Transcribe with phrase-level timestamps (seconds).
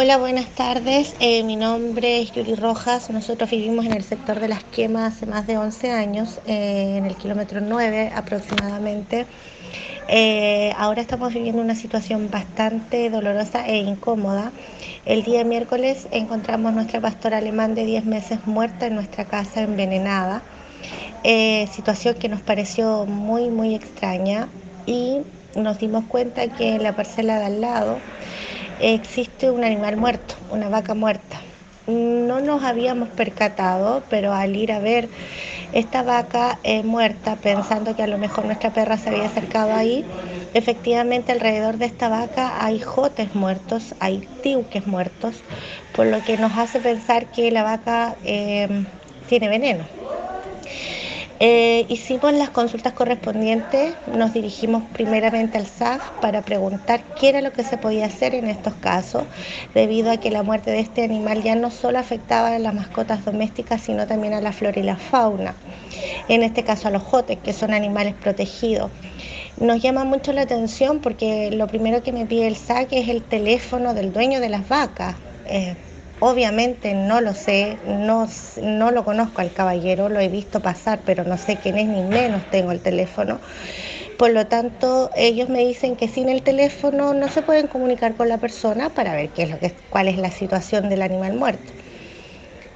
[0.00, 1.12] Hola, buenas tardes.
[1.18, 3.10] Eh, mi nombre es Yuri Rojas.
[3.10, 7.04] Nosotros vivimos en el sector de las quemas hace más de 11 años, eh, en
[7.04, 9.26] el kilómetro 9 aproximadamente.
[10.06, 14.52] Eh, ahora estamos viviendo una situación bastante dolorosa e incómoda.
[15.04, 20.42] El día miércoles encontramos nuestra pastora alemán de 10 meses muerta en nuestra casa envenenada.
[21.72, 24.48] situación que nos pareció muy, muy extraña
[24.86, 25.22] y
[25.56, 27.98] nos dimos cuenta que en la parcela de al lado
[28.78, 31.40] existe un animal muerto, una vaca muerta.
[31.86, 35.10] No nos habíamos percatado, pero al ir a ver
[35.72, 40.08] esta vaca eh, muerta, pensando que a lo mejor nuestra perra se había acercado ahí,
[40.54, 45.44] efectivamente alrededor de esta vaca hay jotes muertos, hay tiuques muertos,
[45.92, 48.86] por lo que nos hace pensar que la vaca eh,
[49.26, 49.88] tiene veneno.
[51.40, 57.52] Eh, hicimos las consultas correspondientes, nos dirigimos primeramente al SAF para preguntar qué era lo
[57.52, 59.22] que se podía hacer en estos casos,
[59.72, 63.24] debido a que la muerte de este animal ya no solo afectaba a las mascotas
[63.24, 65.54] domésticas, sino también a la flora y la fauna,
[66.26, 68.90] en este caso a los jotes, que son animales protegidos.
[69.56, 73.22] Nos llama mucho la atención porque lo primero que me pide el SAC es el
[73.22, 75.16] teléfono del dueño de las vacas.
[75.44, 75.76] Eh,
[76.20, 78.26] Obviamente no lo sé, no,
[78.60, 82.02] no lo conozco al caballero, lo he visto pasar, pero no sé quién es ni
[82.02, 83.40] menos tengo el teléfono.
[84.16, 88.28] Por lo tanto, ellos me dicen que sin el teléfono no se pueden comunicar con
[88.28, 91.72] la persona para ver qué es lo que, cuál es la situación del animal muerto.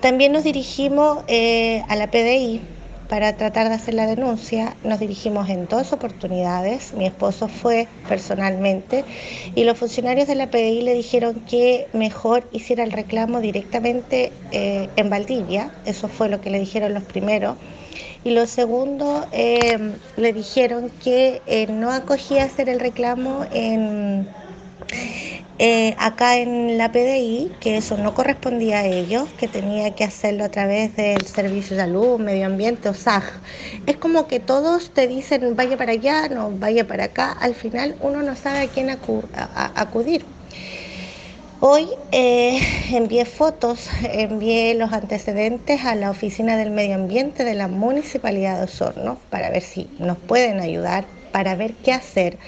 [0.00, 2.77] También nos dirigimos eh, a la PDI
[3.08, 4.76] para tratar de hacer la denuncia.
[4.84, 6.92] Nos dirigimos en dos oportunidades.
[6.92, 9.04] Mi esposo fue personalmente
[9.54, 14.88] y los funcionarios de la PDI le dijeron que mejor hiciera el reclamo directamente eh,
[14.96, 15.72] en Valdivia.
[15.84, 17.56] Eso fue lo que le dijeron los primeros.
[18.24, 24.28] Y lo segundo, eh, le dijeron que eh, no acogía hacer el reclamo en
[25.58, 30.44] eh, acá en la PDI, que eso no correspondía a ellos, que tenía que hacerlo
[30.44, 33.24] a través del Servicio de Salud, Medio Ambiente o SAG.
[33.86, 37.96] Es como que todos te dicen vaya para allá, no vaya para acá, al final
[38.00, 40.24] uno no sabe a quién acudir.
[41.60, 42.60] Hoy eh,
[42.92, 48.64] envié fotos, envié los antecedentes a la Oficina del Medio Ambiente de la Municipalidad de
[48.66, 52.38] Osorno para ver si nos pueden ayudar para ver qué hacer,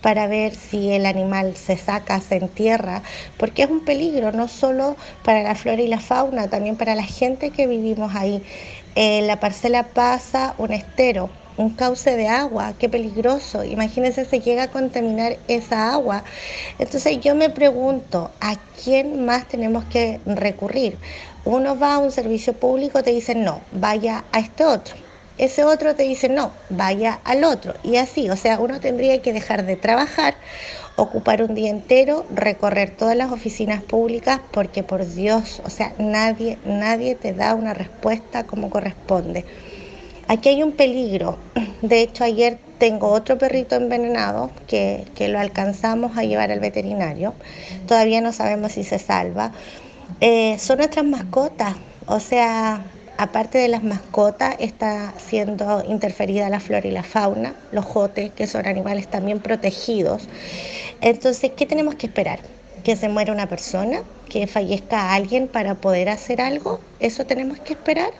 [0.00, 3.02] para ver si el animal se saca, se entierra,
[3.38, 7.04] porque es un peligro no solo para la flora y la fauna, también para la
[7.04, 8.42] gente que vivimos ahí.
[8.94, 13.64] En la parcela pasa un estero, un cauce de agua, qué peligroso.
[13.64, 16.24] Imagínense si llega a contaminar esa agua.
[16.78, 20.98] Entonces yo me pregunto, ¿a quién más tenemos que recurrir?
[21.44, 25.09] Uno va a un servicio público, te dicen no, vaya a este otro
[25.40, 27.74] ese otro te dice no, vaya al otro.
[27.82, 30.34] Y así, o sea, uno tendría que dejar de trabajar,
[30.96, 36.58] ocupar un día entero, recorrer todas las oficinas públicas, porque por Dios, o sea, nadie,
[36.66, 39.46] nadie te da una respuesta como corresponde.
[40.28, 41.38] Aquí hay un peligro.
[41.80, 47.34] De hecho, ayer tengo otro perrito envenenado que, que lo alcanzamos a llevar al veterinario.
[47.86, 49.52] Todavía no sabemos si se salva.
[50.20, 51.76] Eh, son nuestras mascotas,
[52.06, 52.84] o sea,
[53.20, 58.46] aparte de las mascotas, está siendo interferida la flora y la fauna, los jotes, que
[58.46, 60.26] son animales también protegidos.
[61.02, 62.40] Entonces, ¿qué tenemos que esperar?
[62.82, 64.04] ¿Que se muera una persona?
[64.30, 66.80] ¿Que fallezca alguien para poder hacer algo?
[66.98, 68.10] ¿Eso tenemos que esperar?